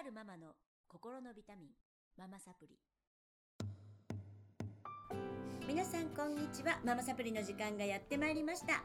[0.00, 0.54] なるママの
[0.88, 1.68] 心のビタミン
[2.16, 2.74] ママサプリ。
[5.68, 6.80] 皆さんこんにちは。
[6.86, 8.82] ママサプリの時間がやってまいりました。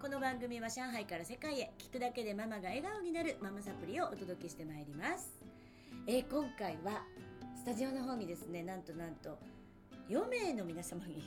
[0.00, 5.28] この番組は上海から世界へ聞くだけでママが笑顔になるママサプリをお届けしてまいります、
[6.06, 7.02] えー今回は
[7.54, 9.38] スタジオの方にですねなんとなんと
[10.08, 11.22] 4名の皆様に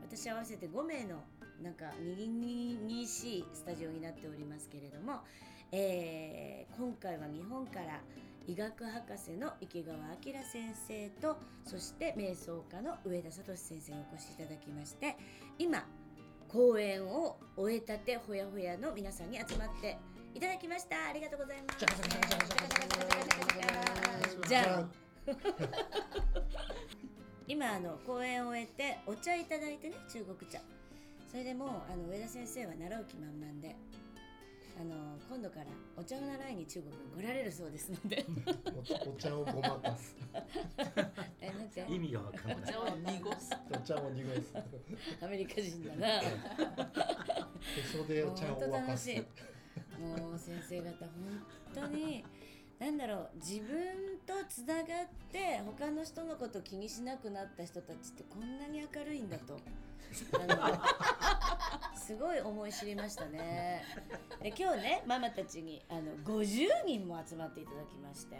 [0.00, 1.22] 私合わせて5名の
[1.62, 5.20] なんかにぎにぎしいスタジオになっておりますけれども、
[5.72, 8.00] えー今回は日本から
[8.46, 10.04] 医学博士の池川明
[10.44, 15.16] 先生とそして瞑想家の上田聡先生にお越しいただきまして
[15.58, 15.86] 今
[16.48, 19.96] 講演を終えたてほやほやの皆さんに集まって
[20.34, 21.06] いただきました。
[21.08, 21.78] ありがとうございます。
[24.46, 24.86] じゃあ
[27.48, 30.60] 今あの講演を終えてお茶いただいてね中国茶
[31.30, 33.76] それでもうあの上田先生は習う気満々で
[34.78, 34.94] あの
[35.28, 35.66] 今度から
[35.96, 38.26] お茶を習いに中国に来られるそうですので
[39.06, 40.14] おお茶をごまかす。
[41.40, 42.70] えなんて意味がわかんない。
[42.70, 43.50] お茶を濁す。
[43.70, 44.52] お茶を濁す。
[45.22, 46.22] アメリカ人だなへ
[47.90, 49.10] そでお茶を沸かす。
[49.98, 52.22] もう先生方本当に
[52.78, 54.84] なんだろう自分とつながっ
[55.32, 59.58] て他の人のこと気にしなくなった人たちってこんなに明るいんだと
[60.34, 61.15] あの
[62.06, 63.82] すごい思い知りましたね。
[64.40, 68.36] で今日ねママたちにあの50人も集まっていただきまして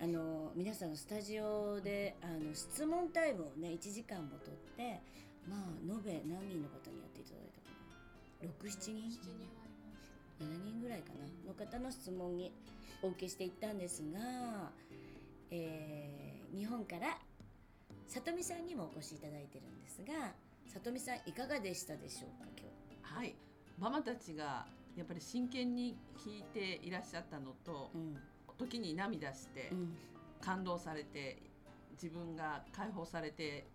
[0.00, 5.00] あの皆さんのスタジオであの質問タイムをね1時間もとって
[5.46, 7.76] まあ延べ何人の方にやっていただいたか
[8.46, 8.48] な。
[8.48, 9.10] 67人
[10.40, 11.26] ？7人ぐらいかな。
[11.46, 12.50] の方の質問に
[13.02, 14.70] お受けしていったんですが、
[15.50, 17.16] えー日本から
[18.08, 20.32] 里見さんにもお越しいただいてるんですが
[20.72, 23.34] 里見さんいかがでしたでしょうか今はい。
[23.78, 28.16] ママたちがやっぱり真剣に聞いていらっしゃったのと日、うん。
[28.58, 29.96] 時に涙してうん。
[30.40, 31.42] 感動されて
[31.92, 33.66] 自分が解放されて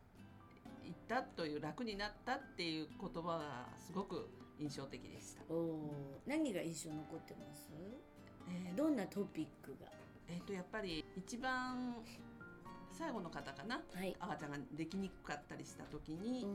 [0.84, 4.30] いったという楽になったっていう言葉がすごく
[4.60, 5.42] 印象的でした。
[5.50, 6.28] おー。
[6.28, 7.72] 何が印象残ってます？
[8.48, 8.76] えー。
[8.78, 9.92] どんなトピックが？
[10.28, 11.96] えーとやっぱり一番
[12.98, 13.82] 最後の方かな？
[13.94, 16.48] はい、赤ちゃんができにくかったりした時に、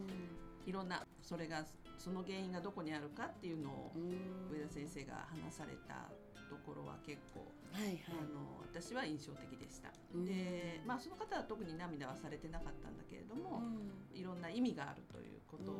[0.66, 1.64] いろんなそれが
[1.98, 4.56] その原因がどこにあるかっていうのをうん。
[4.56, 6.08] 上田先生が話された
[6.48, 7.40] ところは結構
[7.72, 8.00] はいはい。
[8.08, 9.90] あの私は印象的でした。
[10.14, 10.24] うん。
[10.24, 14.18] で、まあ、その方は特に涙はされてなかったんだけれども、うん。
[14.18, 15.72] いろんな意味があるということ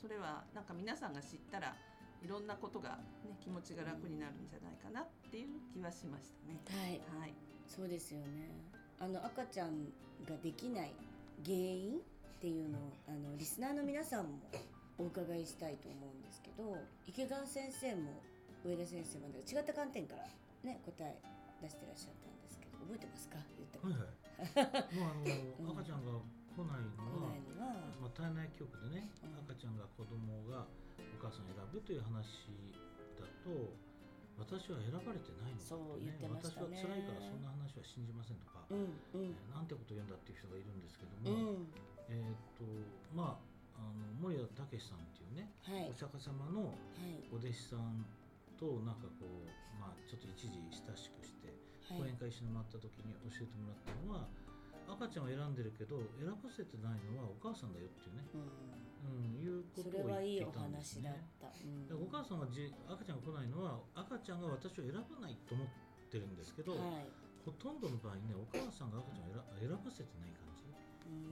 [0.00, 1.74] それはなんか皆さんが知ったら
[2.22, 6.60] いろんなことが、ね、気持ちが楽になるんじゃないかなっていう気はしましたね。
[6.66, 6.90] はい。
[7.20, 7.34] はい、
[7.66, 8.50] そうですよね
[9.00, 9.84] あの赤ちゃん
[10.28, 10.92] ができない
[11.44, 14.38] 原因っていうのをあのリスナーの皆さんも
[14.98, 16.76] お伺いしたいと思うんですけど
[17.06, 18.20] 池川先生も
[18.64, 20.24] 上田先生まで違った観点から
[20.64, 21.14] ね答え
[21.62, 23.38] 出してらっしゃったんですけど覚えてますか？
[23.54, 24.94] 言ったことはいはい。
[24.94, 26.12] もうあの、 うん赤ちゃんが
[26.54, 27.40] 来ない来のは、ない
[28.02, 30.66] まあ体内局でね、うん赤ちゃんが子供が
[30.98, 32.50] お母さんを選ぶという話
[33.18, 33.87] だと。
[34.38, 36.78] 私は選ばれてないのかそう言ってましたね。
[36.78, 39.34] 私は辛いからそんな話は信じませんとか、うんうん。
[39.34, 41.66] えーなんてこと言うんだっていう人がいるんですけどうも、ん。
[42.08, 42.62] えっ、と
[43.12, 43.36] ま
[43.76, 45.90] ああの森田武さんっていうね、はい。
[45.90, 47.26] お釈迦様のはい。
[47.34, 48.06] お弟子さん
[48.56, 51.50] となんかこうまあちょっと一時親しくして
[51.90, 52.02] はい。
[52.02, 54.26] 講演会一緒に回った時に教えてもらったのは
[54.88, 61.28] 赤ちゃんを選んでるけど選ばせてないのはお母さんだよっていうね、うんうん、いうことをそれはいい言っおてたんです話だっね。
[61.38, 65.66] た、でお母さんはじ赤ちゃんが来ないのは赤ちゃんが私を選ばないと思っ
[66.10, 67.08] てるんですけど、うんはい。
[67.44, 70.68] ほとんどの場合ねお母さんが赤ちゃんを選選ばせてない感じ。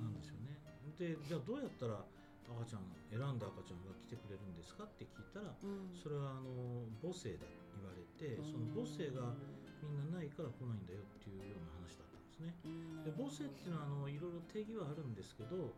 [0.01, 0.57] なんですよね。
[0.97, 2.01] でじゃあどうやったら
[2.49, 5.93] 赤ちゃん選んだ赤ちゃんが来てくれるんですかって聞いたらうん。
[5.93, 7.45] それはあの母性だ
[7.77, 9.37] 言われてその母性が
[9.85, 12.57] みんなないから来ないんだよっていうような話だったんですね。
[12.65, 15.75] うんで母性っていうのはあのいろいろ定義はあるんですけど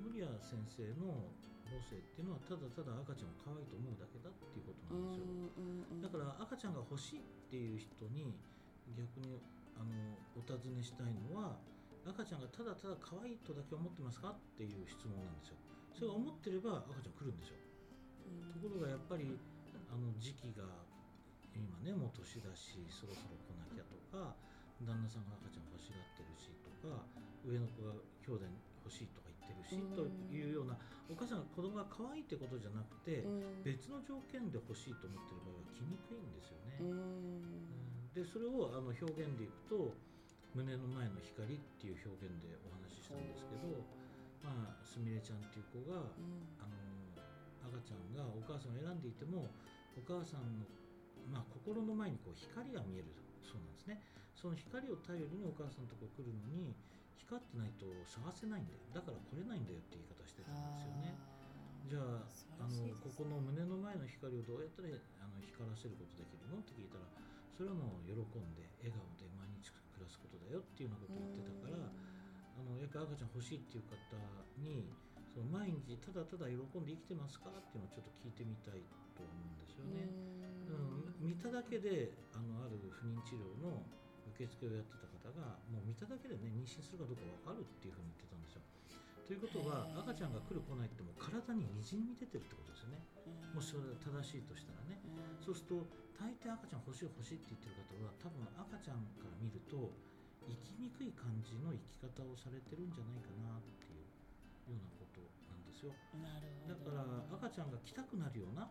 [0.00, 1.28] 森谷先生の
[1.68, 5.24] 母性っていうのはただただ赤ちゃんを可愛いと思うだけだっていうことうなんですよ。
[5.24, 8.36] んうんうんだから赤ちゃんが欲しいっていう人に
[8.96, 9.40] 逆に
[9.76, 9.92] あの
[10.36, 11.56] お尋ねしたいのは
[12.04, 15.56] 赤ちゃんがただただ可愛いとだけ思ってますかっていう質問なんですよ。
[15.94, 17.60] それが思ってれば赤ちゃん来るんですよ。
[18.52, 19.38] ところがやっぱり
[19.88, 20.64] あの時期が
[21.54, 24.34] 今ねもう年だしそろそろ来なきゃとか
[24.82, 27.04] 旦那さんが赤ちゃん欲しがってるしとか
[27.44, 27.92] 上の子が
[28.24, 28.46] 兄弟
[28.82, 29.94] 欲しいとか言ってるし、うん。
[29.94, 30.74] というような
[31.06, 33.62] お母さんが子供が可愛いってことじゃなくて、うん。
[33.62, 36.82] 別の条件で欲しいと思ってる場合は来にくいんですよね。
[36.82, 38.10] うん。
[38.14, 39.94] でそれをあの表現でいくと
[40.52, 43.80] 胸の前の光っていう表現でお話ししたんですけど、
[44.44, 46.44] まあ、すみれちゃんっていう子が、うん。
[46.60, 46.76] あの
[47.72, 49.48] 赤ちゃんがお母さんを選んでいても
[49.96, 50.66] お母さんの、
[51.30, 53.08] まあ、心の前にこう光が見える
[53.44, 54.00] そうなんですね。
[54.34, 56.74] その光を頼りにお母さんのとこ来るのに
[57.14, 58.80] 光ってないと探せないんだよ。
[58.90, 61.14] だから来れないんだよって言い方してたんですよね。
[61.90, 62.24] じゃあ
[62.62, 66.58] あのここの胸の前の光をどうやったらあの光らせることできるの？
[66.58, 67.04] って聞いたら
[67.52, 73.98] それはもう喜んで笑顔で毎日暮らすことだよっていうようなことを言ってたからあのやっぱ赤ちゃん欲しいっていう方
[74.62, 74.88] に
[75.34, 77.50] その毎日ただただ喜んで生きてますか？
[77.52, 78.80] っていうのをちょっと聞いてみたい
[79.14, 80.08] と思うんですよね。
[80.68, 83.86] うん、見ただけであのある不妊治療の
[84.34, 88.62] 受付をやってた方がもう見ただけでね妊娠するかどうか分かるっていうふうに言ってたんですよ。
[89.22, 92.98] ということは赤ちゃんが来る来ないってもう体ににじみ出てるってことですよね。
[93.54, 94.98] もしそれが正しいとしたらね。
[95.38, 95.86] そうすると
[96.18, 99.94] 大抵赤ちゃん欲しい欲しいって言ってる方は多分赤ちゃんから見ると
[100.50, 103.81] 生きにくい感じの生き方をされてるんじゃないかなっ
[105.82, 106.22] ですよ。
[106.22, 106.94] なるだほど。
[106.94, 107.02] から
[107.42, 108.70] 赤ちゃんが来たくなるような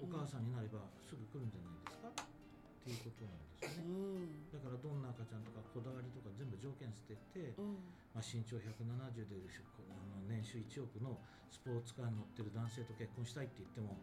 [0.00, 2.08] お母さんになればすぐ来るんじゃないですか？
[2.08, 4.48] っていうことなんですようねん。
[4.48, 7.76] だからどんな赤ちゃんとかこだわりとか全部条件捨てて、うん。
[8.14, 11.20] まあ、身長170であの年収1億の
[11.52, 13.96] スポーツカーに乗ってる男性と結婚したいって言っても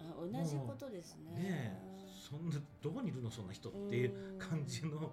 [0.00, 1.30] あ同じことですね。
[1.38, 5.12] ねえそんなどこにいるのそんな人っていう感じの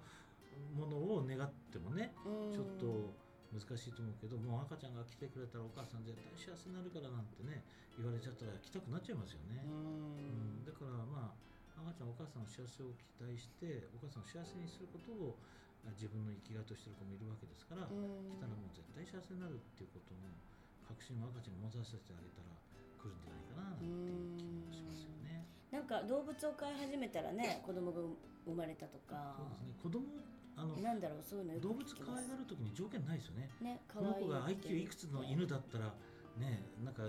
[0.74, 2.12] ものを願ってもね
[2.52, 3.12] ちょっと
[3.52, 7.60] 難しいと思うけどもう赤ちゃんが来てくれたらお母さん絶対幸せになるからなんてね
[8.00, 9.60] 言われちゃったら来たくなっちゃいますよね。
[9.68, 10.64] うん。
[10.64, 11.36] だからまあ
[11.84, 15.36] 赤ちゃんお母さんの幸せを期待してお母さんを幸せにすることを
[15.84, 17.92] あ自分の生きがいとしてる子もいるわけですから、来
[18.38, 20.30] たらもう絶対幸せになるっていうことの
[20.86, 22.54] 確信を赤ちゃんに持たせてあげたら
[23.02, 25.42] 来るんじゃないかななんていう気もしますよね。
[25.74, 27.98] なんか動物を飼い始めたらね子供が
[28.46, 29.34] 生まれたとか。
[29.34, 29.74] そうですね。
[29.82, 30.06] 子供
[30.56, 33.50] あのなんだろうそういうの動物可愛がる時に条件ないですよね。
[33.60, 35.94] ね可この愛い子がって IQ いくつの犬だったら
[36.38, 37.04] ねなんか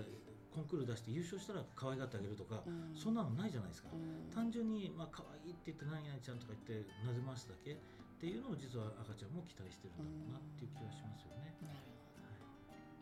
[0.54, 2.94] コンクール出して優勝したら可愛がってあげるとか、うん。
[2.94, 3.90] そんなのないじゃないですか。
[3.92, 4.30] うん。
[4.30, 7.74] 単純にまあ可愛いって言って何々ちゃんとか言ってなぜ回すだけ？
[7.74, 7.76] っ
[8.22, 11.52] ていうのを実は赤ちゃんも期待してるんだろうなっていう気がしますよね。
[11.60, 11.82] なる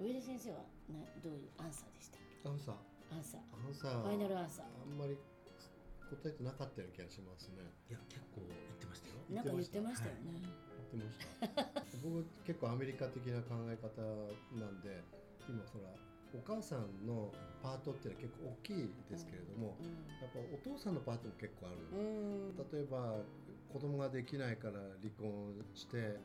[0.00, 0.08] ほど。
[0.08, 2.18] 上田先生はなどういうアンサーでした
[2.48, 2.74] アンサー。
[3.12, 3.44] アンサー。
[3.52, 4.02] アンサー。
[4.02, 4.66] ファイナルアンサー。
[4.66, 5.14] あんまり
[6.12, 7.64] 答えてなかったような気がしますね。
[7.88, 9.16] いや結構言ってましたよ。
[9.32, 10.08] なんか言ってました。
[10.08, 11.82] よね、言ってました。
[12.04, 13.88] 僕結構アメリカ的な考え方
[14.58, 15.00] なんで
[15.48, 15.88] 今ほら
[16.34, 17.32] お母さんの
[17.62, 19.76] パートっていうのは結構大きいですけれども、
[20.20, 22.56] やっぱお父さんのパートも結構ある、うんうん。
[22.72, 23.20] 例えば
[23.72, 26.16] 子供ができないから離婚して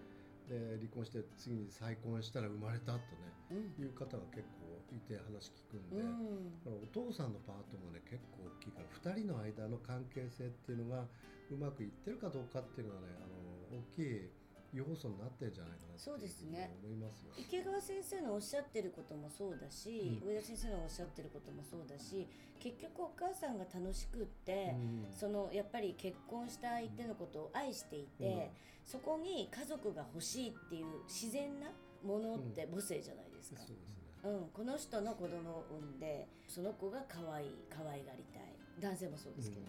[0.47, 3.03] で離婚して次に再婚したら生まれたとね
[3.51, 3.83] うん。
[3.83, 6.83] いう方が結構いて話聞くんで、うん。
[6.83, 11.05] お父さんのパートもね結構大きいから2人の間の関係性っていうのが
[11.51, 14.29] うまくいってるかどうかっていうのがねあの大きい
[14.73, 16.75] 要素になってるんじゃないかなそうですね。
[16.83, 17.33] 思いますよ。
[17.37, 20.27] 池川先生のおっしゃってることもそうだし、うん。
[20.27, 22.27] 上田先生のおっしゃってることもそうだし
[22.59, 25.07] 結局お母さんが楽しくって、うん。
[25.11, 28.51] そのやっぱり結婚した相手のことを愛していて、
[28.85, 31.67] そこに家族が欲しいっていう自然な
[32.03, 33.96] ものって母性じゃないですか、そうですね。
[34.27, 38.47] うんこの人の子供を産んでその子が可愛い可愛がりたい。
[38.79, 39.65] 男性もそうですけど、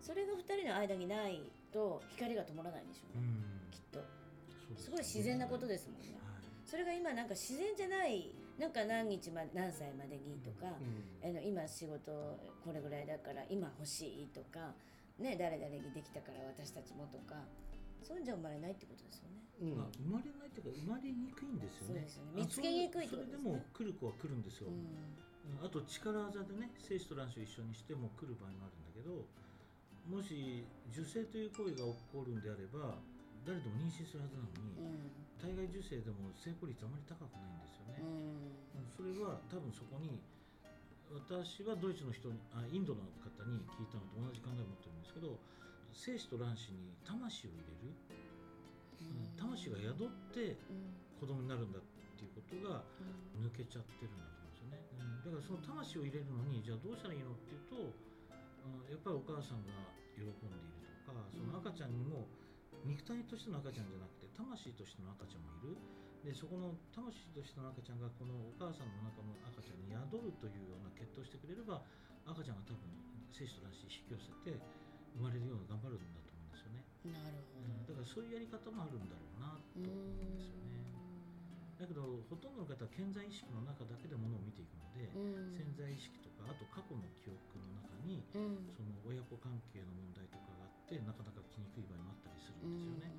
[0.00, 1.42] それが2人の間にない
[1.72, 3.70] と光が灯らないんでしょうね、うん。
[3.70, 3.98] きっと。
[4.78, 6.46] すすごい自然なことですもんね、はい。
[6.64, 11.28] それが今なんか自然じゃないなんか何日ま何歳までにとか、うん。
[11.28, 12.12] あの今仕事
[12.64, 14.74] これぐらいだから今欲しいとか、
[15.18, 17.34] ね、誰々にできたから私たちもとか
[18.02, 19.42] そういうんじゃ生まれないってことですよね。
[19.60, 19.78] うん。
[19.78, 22.04] まあ、生まれないうか生まれにくいんですよね。
[22.04, 22.12] よね。
[22.36, 23.08] あ見つけにくいね。
[23.08, 24.68] それでも来る子は来るんですよ。
[24.68, 25.56] うん。
[25.56, 25.64] うん。
[25.64, 29.24] あと力技でね精子と卵子を一緒にしても来る場合もあるんだけど
[30.04, 33.00] もし受精という行為が起こるんであれば
[33.46, 35.10] 誰でも妊娠するはずなのに、うん。
[35.40, 38.04] 体外受精でも成功率あまり高くないんですよね。
[38.04, 38.86] うん。
[38.92, 40.20] それは多分そこに
[41.10, 45.36] 私はドイツの人にあインドの方に聞いたのと同じ考えを持ってるんですけど
[45.92, 48.31] 精子と卵子に魂を入れる、うん
[49.36, 51.02] 魂が宿ってうん。
[51.22, 51.86] 子供になるんだっ
[52.18, 52.82] ていうことが
[53.38, 55.22] 抜けちゃってるんだと思うんですよね、うん。
[55.22, 59.74] だからその魂を入れるのにじゃあどうしたらいいのっていうと、うんやっぱりお母さんが
[60.14, 62.30] 喜んでいるとかその赤ちゃんにも
[62.86, 65.78] 肉体としての赤ちゃんじゃなくて魂としての赤ちゃんもいる。
[66.22, 71.82] でそこの魂としての赤ちゃんがこのお母さんの中の赤ちゃんに宿るというような決闘してくれれば
[72.22, 72.86] 赤ちゃんが多分
[73.34, 74.54] 精子と卵子引き寄せて
[75.18, 76.31] 生まれるように頑張るんだと
[77.10, 79.90] なるうんだからそういうやり方もあるんだろうなとほど。
[79.90, 80.82] 思うんですよね
[81.80, 93.10] だけどほとんどの方は健在意識の中だけでものを見ていくので、うん潜在意識とかあと過去の記憶の中にうんその親子関係の問題とかがあってなかなか来にくい場合もあったりするんですよね。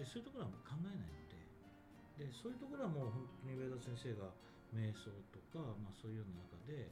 [0.00, 4.32] でそういうところはもう考えないのででそういうところはもう本当に上田先生が
[4.72, 6.88] 瞑想とか、まあ、そういうような中で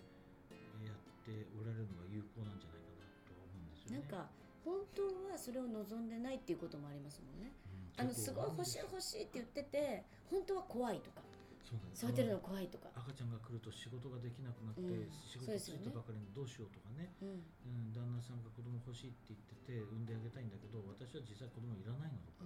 [0.53, 4.05] えーやっておられるのが有効なんじゃないかなとは思うんですよね。
[4.05, 4.29] なんか
[4.65, 7.53] 本当はそれを望んでないっていうこともありますもんね。
[7.97, 8.01] うん。
[8.01, 11.23] あのすごい欲しい欲しいって言ってて本当は怖いとか。
[11.65, 15.09] そうなんです触ってるの怖いとか、赤ちゃんが来ると仕事ができなくなって、うん。
[15.25, 17.09] 仕事ついたばかりにどうしようとかね。
[17.25, 17.41] うん。
[17.65, 22.45] うん、旦那さんが子供欲しいって言ってて産んであげたいんだけど私は実際子供いらないのとか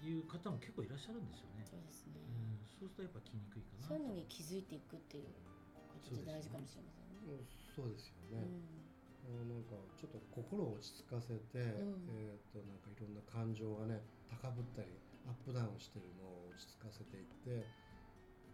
[0.00, 5.28] いう方も結構いらっしゃるんですよね、そうですね、うん、そうするとやっぱ来にくいかなそういうのに気づいていくっていう
[5.90, 7.20] ことって大事かもしれませんね。
[7.28, 8.42] うんそうですようね、ん。
[8.42, 8.87] あの
[9.28, 12.08] なんかちょっと心を落ち着かせて、ん。
[12.08, 14.88] えっ、となんかいろんな感情がね高ぶったり
[15.28, 17.68] アップダウンしてるのを落ち着かせていって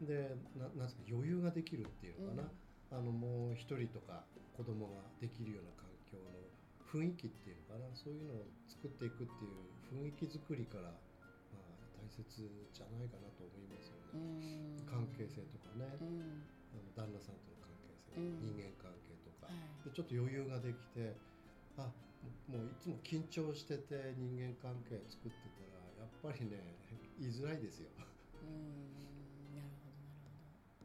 [0.02, 2.50] でななんですか余裕ができるっていうのかな、
[2.90, 4.26] あのもう一人とか
[4.57, 6.43] 子供ができるような環境の
[6.83, 7.87] 雰囲気っていうのかな。
[7.95, 10.90] そういうのを作っていくっていう雰囲気作りから、
[11.54, 14.87] まあ、大切じゃないかなと思いますようね、ん。
[14.87, 16.43] 関係性とかね、うん。
[16.75, 18.43] あの旦那さんとの関係性、うん。
[18.43, 19.13] 人間関係。
[19.13, 19.13] と
[19.44, 21.12] か、はいでちょっと余裕ができて
[21.76, 21.92] あ
[22.48, 26.56] もういつも緊張してて人間関係作ってたらやっぱりね
[27.20, 27.90] 言いづらいですよ。
[28.40, 29.92] うんなるほどなるほ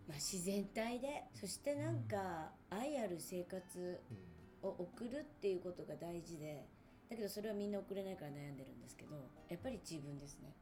[0.04, 0.12] ど。
[0.12, 3.64] まあ自然体でそしてなんか愛ある生活
[4.12, 6.68] うんを送るっていうことが大事で
[7.10, 9.16] だけどそれはみんな送れないから悩んでるんですけど
[9.48, 10.54] やっぱり自分ですね。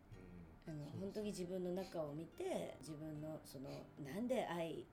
[0.67, 3.69] あの本当に自分の中を見て自分のその
[4.03, 4.85] なんで愛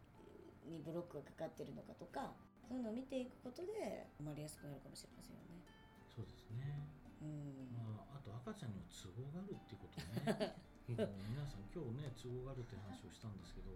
[0.67, 2.33] にブロックがかかってるのかとか
[2.65, 5.61] そういうのを見ていくことで生まれやすくなるかもしれませんよね。
[6.09, 6.89] そうですね、
[7.21, 7.69] うん。
[7.77, 10.57] まあ、あと赤ちゃんには都合があるっていうことね。
[10.93, 13.73] もう皆さん今日ね都合があるって話をしたんですけど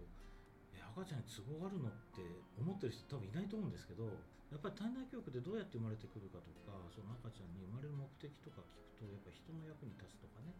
[0.77, 2.21] え赤ちゃんに都合があるのって
[2.53, 4.05] 思ってる人多分いないと思うんですけど
[4.53, 10.53] やっぱり体内教育でどうやって生まれてくるかとかその赤ちゃんに生まれる目的とか聞くとやっぱり人の役に立つとかね。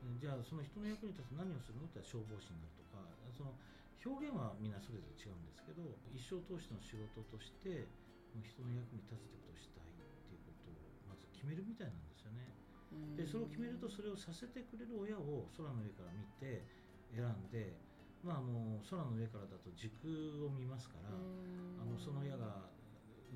[0.00, 3.04] うんじゃあその人の役に立つ何をするのって消防士になるとか
[3.36, 3.52] その
[4.00, 5.84] 表現はみんなそれぞれ違うんですけど
[6.16, 7.84] 一生通しての仕事として
[8.32, 10.76] もう人の役に立つってことをしたいっていうことを
[11.10, 12.48] まず決めるみたいなんですよね。
[13.14, 16.66] でそれを決めるとそれをさせてくれる親を空の上から見て
[17.14, 17.76] 選んで
[18.24, 20.10] まああの空の上からだと時空
[20.42, 22.24] を見ますから、あのその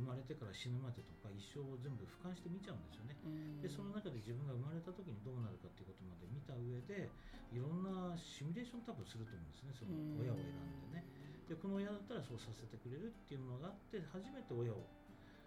[0.04, 3.16] 生まれてから死ぬまでとか一生を全部俯瞰して見ちゃうんですよね。
[3.64, 7.08] でその中で自分が生まれた時にどうなるかっていうことまで見た上で
[7.48, 11.08] いろんなシミュレーション多分すると思うんですねその親を選んでね。
[11.48, 14.84] でこの親だったらそうさせてくれるっていうのがあって初めて親を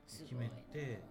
[0.09, 1.05] 決めて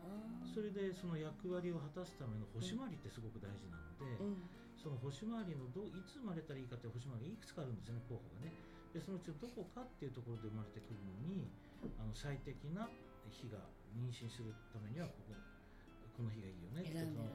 [0.51, 8.55] それでその役割を果たすための星回りってすごく大事なので、うんその星回りのどういつ生まれたらいいかっていう星回りがいくつかあるんですよね候補がね。
[8.95, 11.51] でそのうちのどこかっていうところで生まれてくるのに
[11.99, 12.87] あの最適な
[13.31, 13.59] 日が
[13.95, 15.35] 妊娠するためにはここ
[16.17, 17.29] この日がいいよねってその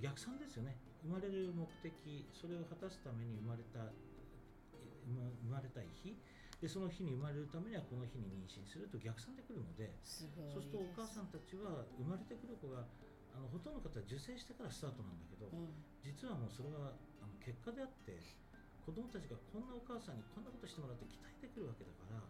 [0.00, 0.76] 逆算ですよね。
[1.04, 1.92] 生まれる目的
[2.32, 3.92] それを果たすために生まれた
[4.72, 6.16] え生まれたい日
[6.60, 10.24] でその日に生まれるためにはこの日に妊娠すると逆算でくるのでそ
[10.56, 12.88] うするとお母さんたちは生まれてくる子が
[13.36, 15.74] あのほとんどの方は受精してからスタートなんだけど、うん。
[16.00, 18.16] 実はもうそれはあの結果であって
[18.86, 22.20] 子供たちがこんなお母さんにこんなことしてもらって期待できるわけだから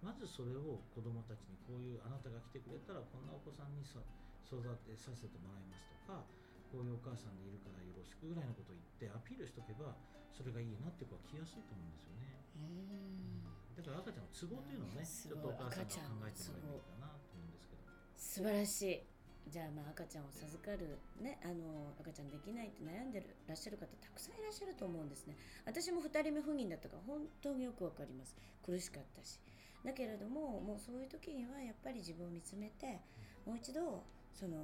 [0.00, 4.00] まずそれを子供たちにこういうあなたが来てくれたらこんなお子さんにさ
[4.48, 6.24] 育てさせてもらいますとか
[6.72, 9.94] こういうお母さんでいるからよろしくぐらいのことを言ってアピールしとけば
[10.30, 12.32] それがいいなって子は来やすいと思うんですよね。
[12.56, 13.44] うん。
[13.76, 17.82] だから赤ちゃんの都合というのをね、すちょっとお母さんが考えてもらえばいいかなと思うんですけど。
[18.16, 19.02] 素晴らしい。
[19.50, 25.34] じゃあまあ赤ちゃんを授かるねあの赤ちゃんできないって悩んでるらっしゃる方たくさんいらっしゃると思うんですね。
[25.66, 28.36] 私も2人目不妊だったから本当によくわかります。
[28.62, 29.40] 苦しかったし
[29.84, 33.00] だけれどももうそういう時にはやっぱり自分を見つめて
[33.46, 34.56] もう一度その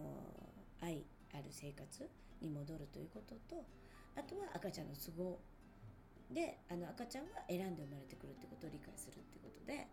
[0.81, 2.09] 愛ある生活
[2.41, 3.65] に戻るということと
[4.17, 5.39] あとは赤ちゃんの都合
[6.31, 9.89] であの赤ちゃんが選んで生まれてくるってことを理解するってことで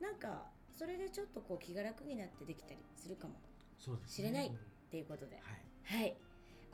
[0.00, 3.34] なんかそれでちょっとこう気が楽になってできたりするかも。
[3.78, 4.54] そうです、知れないはい。
[4.54, 4.54] っ
[4.90, 5.40] ていうことで。
[5.84, 6.16] はい。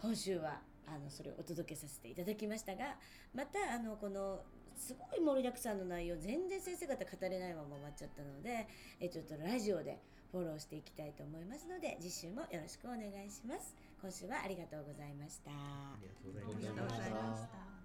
[0.01, 2.97] 今週はあのそれをお届けさせていただきましたが
[3.35, 4.41] またあのこの
[4.79, 8.67] すごい盛りだくさんの内容全然先生方語れないまま終わっちゃったので
[9.01, 9.99] えちょっとラジオで
[10.31, 13.75] フォローしていきたいと思いますので次週もよろしくお願いします。
[14.01, 15.51] 今週はありがとうございました。
[15.51, 16.73] ありがとうございありました。
[16.75, 17.78] がとうございました。